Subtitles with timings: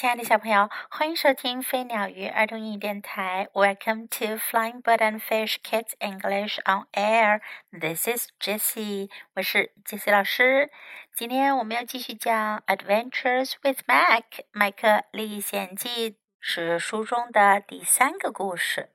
[0.00, 3.48] 亲爱的小朋友，欢迎收听飞鸟鱼儿童英语电台。
[3.52, 7.40] Welcome to Flying Bird and Fish Kids English on Air.
[7.72, 10.70] This is Jessie，我是 Jessie 老师。
[11.16, 14.22] 今天我们要继续讲《Adventures with Mac》
[14.52, 18.92] 麦克历险记，是书中的第三个故事。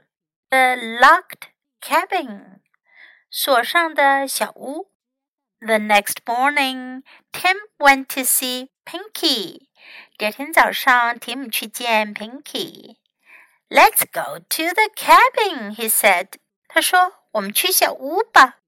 [0.52, 1.50] The Locked
[1.82, 2.60] Cabin，
[3.30, 4.90] 锁上的小屋。
[5.60, 9.68] The next morning, Tim went to see Pinky.
[10.16, 12.98] 第二天早上，Tim 去见 Pinky。
[13.68, 16.34] Let's go to the cabin, he said.
[16.68, 18.60] 他说：“我们去小屋吧。”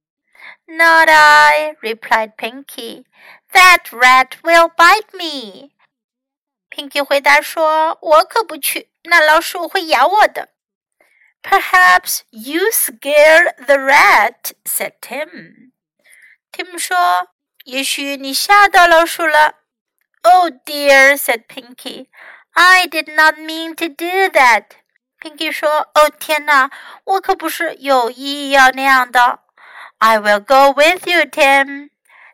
[0.66, 3.06] Not I, replied Pinky.
[3.52, 5.70] That rat will bite me.
[6.72, 10.50] Pinky 回答说：“我可不去，那老鼠会咬我的。”
[11.44, 15.72] Perhaps you scared the rat, said Tim.
[16.52, 17.30] Tim 说
[17.66, 19.60] ：“也许你吓到老鼠了。”
[20.25, 22.09] Oh dear, said Pinky.
[22.55, 24.77] I did not mean to do that.
[25.21, 26.71] Pinky 说：“哦天哪，
[27.05, 29.41] 我可不是有意要那样的。”
[29.99, 31.91] I will go with you, Tim.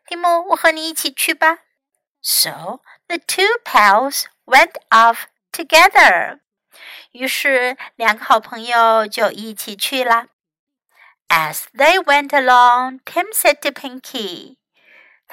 [0.07, 1.59] 蒂姆，我和你一起去吧。
[2.23, 6.41] So the two pals went off together.
[7.13, 10.27] 于是两个好朋友就一起去了。
[11.29, 14.59] As they went along, Tim said to Pinky.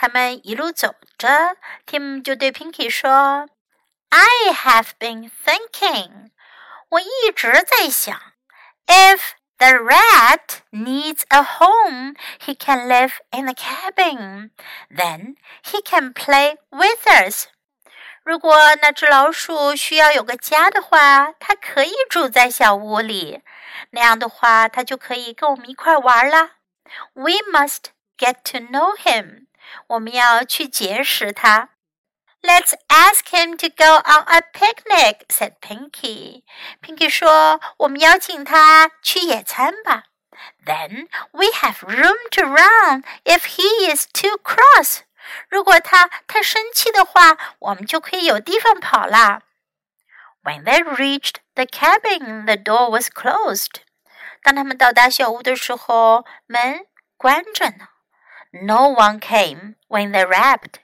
[0.01, 3.49] 他们一路走着，Tim 就对 Pinky 说
[4.11, 6.31] ：“I have been thinking，
[6.91, 8.17] 我一直在想
[8.87, 14.51] ，if the rat needs a home, he can live in the cabin.
[14.89, 17.47] Then he can play with us.”
[18.23, 23.43] 如果那只老鼠需要有个家的话，它可以住在小屋里。
[23.91, 26.53] 那样的话，它就可以跟我们一块玩啦。
[27.15, 29.48] We must get to know him.
[29.88, 31.70] 我们要去结识他。
[32.42, 36.44] Let's ask him to go on a picnic," said Pinky.
[36.82, 40.04] Pinky 说：“我们邀请他去野餐吧。
[40.66, 45.04] Then we have room to run if he is too cross.
[45.48, 49.44] 如果他太生气的话，我们就可以有地方跑啦。
[50.44, 53.82] When they reached the cabin, the door was closed.
[54.42, 57.88] 当他们到达小屋的时候，门关着呢。
[58.52, 60.76] no one came when they rapped.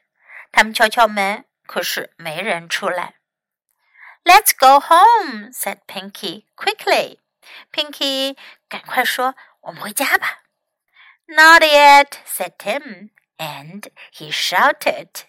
[0.52, 3.16] 他们敲敲门，可是没人出来。
[4.24, 7.20] Let's go home," said Pinky quickly.
[7.72, 8.36] Pinky
[8.68, 10.40] 赶快说：“我们回家吧。”
[11.28, 15.26] Not yet," said Tim, and he shouted.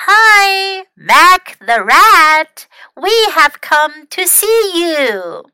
[0.00, 2.66] Hi, Mac the rat!
[2.94, 5.50] We have come to see you.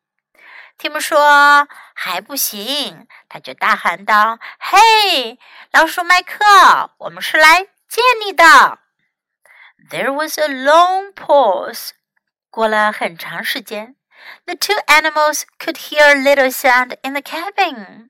[0.79, 5.37] 蒂姆说：“还不行。”他就大喊道：“嘿，
[5.71, 6.45] 老鼠麦克，
[6.99, 8.79] 我们是来见你的。”
[9.91, 11.89] There was a long pause.
[12.49, 13.97] 过了很长时间
[14.45, 18.09] ，The two animals could hear a little sound in the cabin.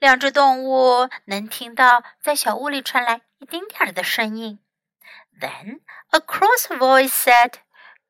[0.00, 4.58] 两只动物能听到在小屋里传来一丁点儿的声音。
[5.40, 7.52] Then a cross voice said,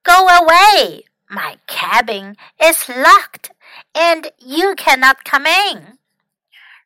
[0.02, 1.04] "Go away!
[1.33, 3.51] My cabin is locked."
[3.93, 5.99] and you cannot come in。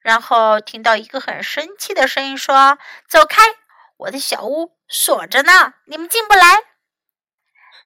[0.01, 2.77] 然后听到一个很生气的声音说：“
[3.07, 3.41] 走开，
[3.97, 6.57] 我的小屋锁着呢，你们进不来。”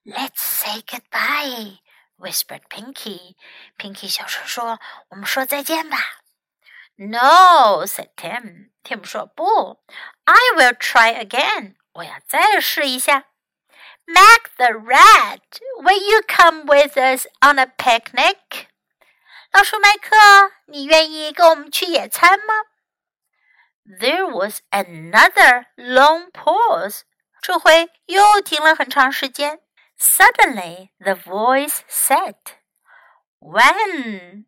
[0.04, 1.78] Let's say goodbye,
[2.16, 3.36] whispered Pinky.
[3.76, 5.98] Pinky 小声说：“我们说再见吧。”
[6.96, 8.70] No, said Tim.
[8.82, 9.80] Tim 说：“不，
[10.24, 11.76] I will try again.
[11.92, 13.26] 我要再试一下。”
[14.06, 18.68] Mac the rat, will you come with us on a picnic?
[19.52, 20.16] 老鼠麦克，
[20.66, 22.54] 你愿意跟我们去野餐吗？
[23.84, 27.02] There was another long pause。
[27.40, 29.60] 这回又停了很长时间。
[29.98, 32.36] Suddenly, the voice said,
[33.40, 34.46] "When?"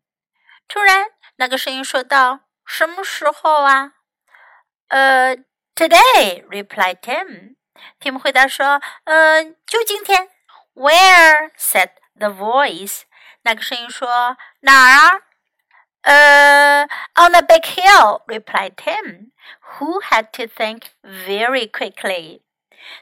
[0.67, 1.07] 突然，
[1.37, 3.93] 那个声音说道：“什么时候啊？”
[4.89, 5.37] 呃，
[5.75, 7.54] Today, replied Tim.
[8.00, 10.28] Tim 回答说：“呃，就今天。
[10.74, 11.50] ”Where?
[11.58, 13.02] said the voice.
[13.42, 15.20] 那个声音说：“哪儿啊？”
[16.02, 19.32] 呃、uh,，on a big hill, replied Tim,
[19.78, 22.42] who had to think very quickly.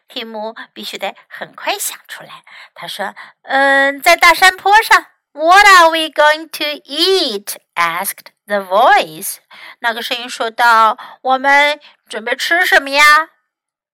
[0.08, 2.44] 蒂姆必须得很快想出来。
[2.74, 7.56] 他说：“嗯、在大山坡上。” What are we going to eat?
[7.74, 9.38] asked the voice.
[9.80, 13.30] 那个声音说道：“我们准备吃什么呀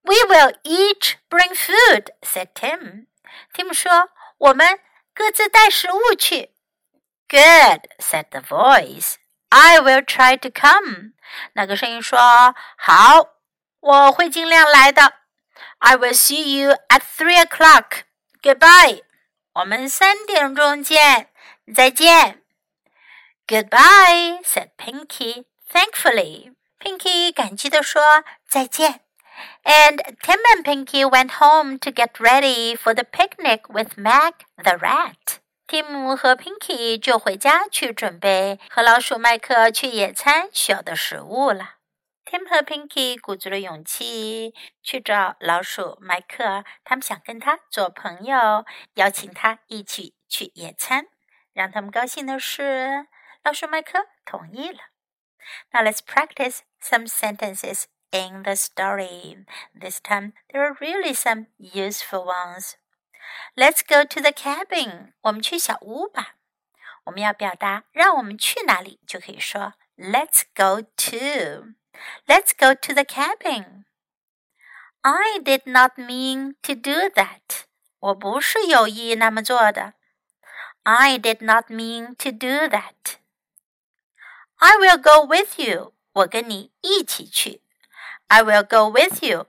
[0.02, 3.06] ？”We will each bring food," said Tim.
[3.54, 4.80] Tim 说：“我们
[5.14, 6.50] 各自带食物去。
[7.28, 9.16] Good, said the voice.
[9.50, 11.12] I will try to come.
[11.52, 12.18] 那个声音说
[12.76, 13.28] ：“好，
[13.80, 15.14] 我会尽量来的。”
[15.78, 18.02] I will see you at three o'clock.
[18.42, 19.02] Goodbye.
[19.54, 21.28] 我们三点钟见，
[21.74, 22.42] 再见。
[23.46, 26.54] Goodbye, said Pinky thankfully.
[26.78, 29.00] Pinky 感激地说再见。
[29.64, 35.40] And Tim and Pinky went home to get ready for the picnic with Mac the rat.
[35.66, 41.76] Tim 和 Pinky 就回家去准备和老鼠麦克去野餐需要的食物了。
[42.24, 48.64] Tim 和 Pinky 鼓足了勇气去找老鼠麦克，他们想跟他做朋友，
[48.94, 51.06] 邀请他一起去野餐。
[51.52, 53.06] 让他们高兴的是，
[53.42, 54.78] 老鼠麦克同意了。
[55.72, 59.45] Now let's practice some sentences in the story.
[59.73, 62.77] This time there are really some useful ones.
[63.57, 65.13] Let's go to the cabin.
[65.21, 66.35] 我们去小屋吧。
[67.05, 71.73] 我们要表达让我们去哪里，就可以说 Let's go to.
[72.27, 73.85] Let's go to the cabin.
[75.01, 77.65] I did not mean to do that.
[77.99, 79.93] 我不是有意那么做的。
[80.83, 83.17] I did not mean to do that.
[84.57, 85.93] I will go with you.
[86.13, 87.61] 我跟你一起去。
[88.29, 89.47] I will go with you.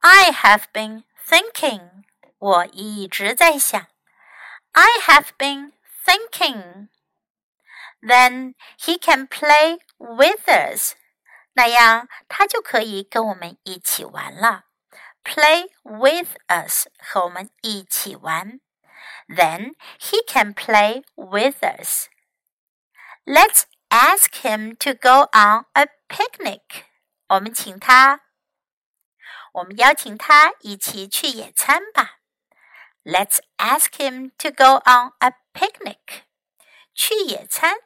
[0.00, 2.04] I have been thinking.
[2.38, 3.86] 我一直在想。
[4.72, 5.72] I have been
[6.04, 6.88] thinking.
[8.02, 10.94] Then he can play with us.
[11.54, 14.64] 那样他就可以跟我们一起玩了。
[15.24, 18.60] Play with us 和我们一起玩。
[19.28, 22.08] Then he can play with us.
[23.24, 26.84] Let's ask him to go on a picnic.
[27.31, 28.19] 我们请他，
[29.53, 32.19] 我们邀请他一起去野餐吧。
[33.05, 36.23] Let's ask him to go on a picnic.
[36.93, 37.77] 去野餐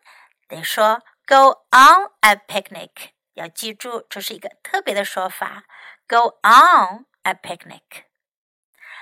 [0.48, 3.12] 得说 go on a picnic。
[3.34, 5.66] 要记住，这是一个特别的说法
[6.08, 8.06] ，go on a picnic。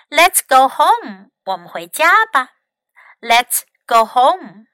[0.09, 2.55] Let's go home，我们回家吧。
[3.21, 4.65] Let's go home。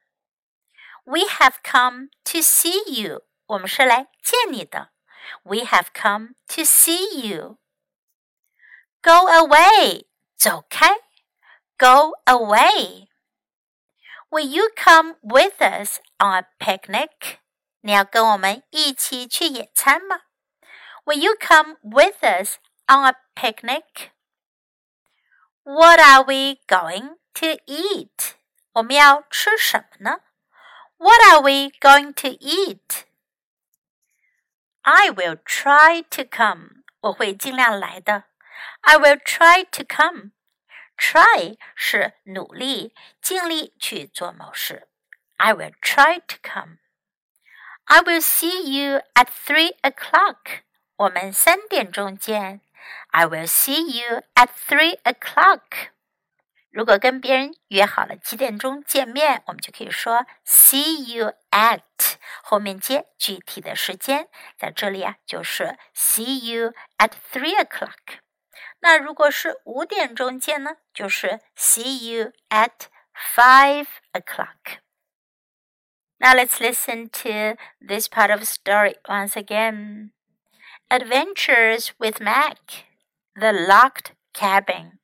[1.04, 4.90] We have come to see you，我们是来见你的。
[5.43, 10.07] We have come to see you。Go away，
[10.37, 11.01] 走开。
[11.77, 17.39] Go away。Will you come with us on a picnic？
[17.81, 20.23] 你要跟我们一起去野餐吗？
[21.05, 22.57] Will you come with us
[22.87, 24.11] on a picnic?
[25.65, 28.35] What are we going to eat?
[28.73, 30.21] 我们要吃什么呢？
[30.97, 33.05] What are we going to eat?
[34.83, 36.85] I will try to come.
[37.01, 38.25] 我会尽量来的。
[38.83, 40.33] I will try to come.
[40.97, 44.89] Try 是努力、尽力去做某事。
[45.37, 46.79] I will try to come.
[47.85, 50.63] I will see you at three o'clock.
[50.97, 52.61] 我们三点钟见。
[53.09, 55.91] I will see you at three o'clock.
[56.71, 61.81] 如果跟别人约好了几点钟见面，我们就可以说 see you at，
[62.43, 64.29] 后面接具体的时间。
[64.59, 68.19] 在这里啊，就是 see you at three o'clock。
[68.81, 80.11] 那如果是五点钟见呢，就是 see you at five o'clock。now let's listen to this part of the story once again.
[80.91, 82.87] Adventures with Mac,
[83.35, 84.98] the locked cabin.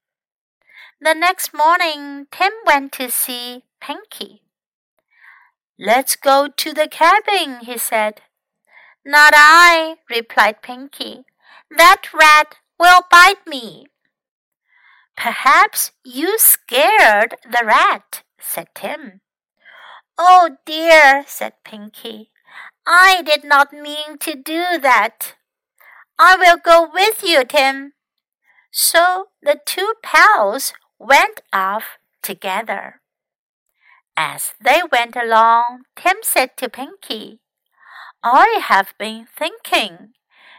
[1.01, 4.41] The next morning, Tim went to see Pinky.
[5.77, 8.21] Let's go to the cabin, he said.
[9.05, 11.25] Not I, replied Pinky.
[11.69, 13.87] That rat will bite me.
[15.17, 19.19] Perhaps you scared the rat, said Tim.
[20.17, 22.31] Oh dear, said Pinky.
[22.87, 25.35] I did not mean to do that.
[26.17, 27.93] I will go with you, Tim.
[28.71, 33.01] So the two pals went off together.
[34.17, 37.39] As they went along, Tim said to Pinky,
[38.23, 40.13] I have been thinking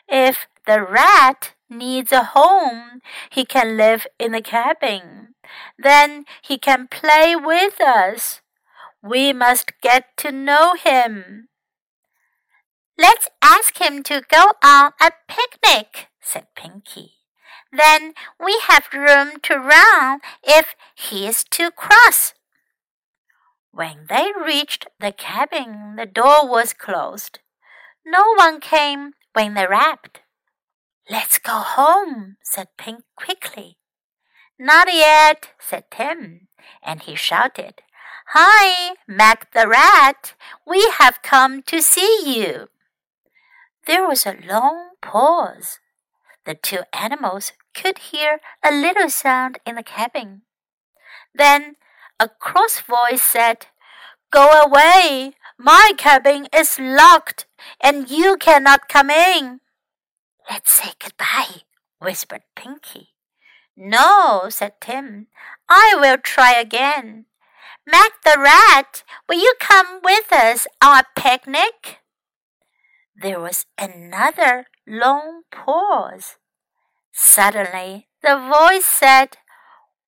[0.09, 3.01] if the rat needs a home,
[3.31, 5.35] he can live in the cabin.
[5.79, 8.41] Then he can play with us.
[9.03, 11.49] We must get to know him.
[12.99, 17.16] Let's ask him to go on a picnic, said Pinky.
[17.77, 22.33] Then we have room to run if he is too cross.
[23.71, 27.41] When they reached the cabin, the door was closed.
[28.07, 30.21] No one came when they rapped.
[31.11, 33.77] Let's go home, said Pink quickly.
[34.59, 36.49] Not yet, said Tim,
[36.83, 37.83] and he shouted,
[38.29, 40.35] Hi, Mac the Rat.
[40.67, 42.69] We have come to see you.
[43.87, 45.79] There was a long pause.
[46.45, 50.43] The two animals could hear a little sound in the cabin.
[51.35, 51.77] Then
[52.19, 53.67] a cross voice said,
[54.31, 55.35] Go away!
[55.59, 57.47] My cabin is locked,
[57.81, 59.61] and you cannot come in.
[60.51, 61.63] Let's say goodbye,
[62.01, 63.11] whispered Pinky.
[63.77, 65.29] No, said Tim.
[65.69, 67.27] I will try again.
[67.87, 72.01] Mac the rat, will you come with us on a picnic?
[73.15, 76.37] There was another long pause.
[77.19, 79.39] Suddenly, the voice said,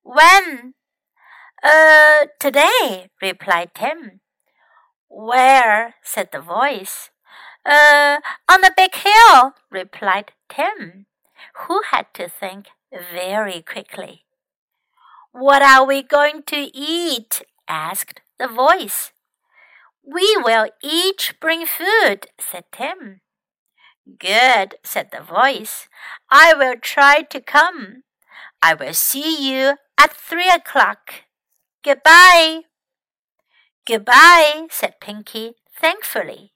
[0.02, 0.74] When?
[1.62, 4.20] Uh, today, replied Tim.
[5.08, 5.94] Where?
[6.02, 7.08] said the voice.
[7.64, 11.06] Uh, on the big hill, replied Tim,
[11.66, 14.26] who had to think very quickly.
[15.32, 17.42] What are we going to eat?
[17.66, 19.12] asked the voice.
[20.04, 23.22] We will each bring food, said Tim.
[24.19, 25.87] Good, said the voice.
[26.29, 28.03] I will try to come.
[28.61, 31.25] I will see you at three o'clock.
[31.83, 32.63] Goodbye.
[33.85, 36.53] Goodbye, said Pinky thankfully.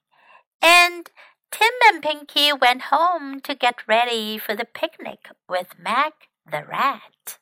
[0.62, 1.10] And
[1.50, 7.38] Tim and Pinky went home to get ready for the picnic with Mac the rat.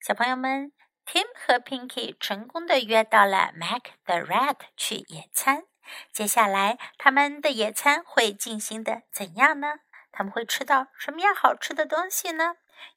[0.00, 0.72] 小朋友们，
[1.04, 5.64] Tim 和 Pinky 成功的约到了 Mac the rat 去野餐。
[6.11, 9.79] 接下来，他们的野餐会进行的怎样呢？
[10.11, 12.55] 他们会吃到什么样好吃的东西呢？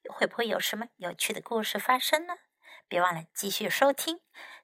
[0.08, 2.34] 会不会有什么有趣的故事发生呢？
[2.88, 4.20] 别忘了继续收听。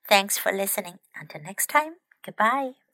[0.06, 0.98] Thanks for listening.
[1.14, 1.96] Until next time.
[2.22, 2.89] Goodbye.